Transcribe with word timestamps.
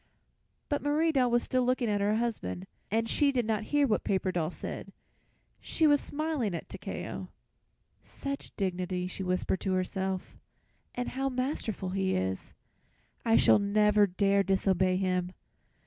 But 0.67 0.81
Marie 0.81 1.11
Doll 1.11 1.29
was 1.29 1.43
still 1.43 1.61
looking 1.63 1.87
at 1.87 2.01
her 2.01 2.15
husband, 2.15 2.65
and 2.89 3.07
she 3.07 3.31
did 3.31 3.45
not 3.45 3.65
hear 3.65 3.85
what 3.85 4.03
Paper 4.03 4.31
Doll 4.31 4.49
said. 4.49 4.91
She 5.59 5.85
was 5.85 6.01
smiling 6.01 6.55
at 6.55 6.67
Takeo. 6.67 7.27
"Such 8.03 8.55
dignity," 8.55 9.05
she 9.05 9.21
whispered 9.21 9.59
to 9.59 9.73
herself, 9.73 10.39
"and 10.95 11.09
how 11.09 11.29
masterful 11.29 11.89
he 11.89 12.15
is. 12.15 12.51
I 13.23 13.35
shall 13.35 13.59
never 13.59 14.07
dare 14.07 14.41
disobey 14.41 14.95
him. 14.97 15.33